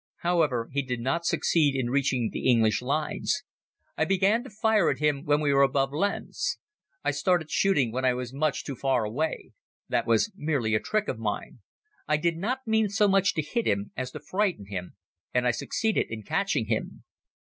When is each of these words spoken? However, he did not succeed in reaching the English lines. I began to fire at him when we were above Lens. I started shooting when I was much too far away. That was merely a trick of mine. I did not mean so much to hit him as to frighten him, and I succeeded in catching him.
However, 0.21 0.67
he 0.71 0.81
did 0.81 0.99
not 0.99 1.25
succeed 1.27 1.75
in 1.75 1.91
reaching 1.91 2.31
the 2.33 2.49
English 2.49 2.81
lines. 2.81 3.43
I 3.95 4.03
began 4.03 4.43
to 4.43 4.49
fire 4.49 4.89
at 4.89 4.97
him 4.97 5.25
when 5.25 5.41
we 5.41 5.53
were 5.53 5.61
above 5.61 5.93
Lens. 5.93 6.57
I 7.03 7.11
started 7.11 7.51
shooting 7.51 7.91
when 7.91 8.03
I 8.03 8.15
was 8.15 8.33
much 8.33 8.63
too 8.63 8.75
far 8.75 9.03
away. 9.03 9.51
That 9.89 10.07
was 10.07 10.31
merely 10.35 10.73
a 10.73 10.79
trick 10.79 11.07
of 11.07 11.19
mine. 11.19 11.59
I 12.07 12.17
did 12.17 12.35
not 12.37 12.65
mean 12.65 12.89
so 12.89 13.07
much 13.07 13.35
to 13.35 13.43
hit 13.43 13.67
him 13.67 13.91
as 13.95 14.09
to 14.13 14.19
frighten 14.19 14.65
him, 14.65 14.95
and 15.35 15.45
I 15.45 15.51
succeeded 15.51 16.07
in 16.09 16.23
catching 16.23 16.65
him. 16.65 17.03